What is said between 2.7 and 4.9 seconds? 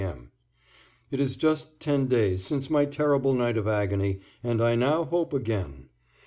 my terrible night of agony, and I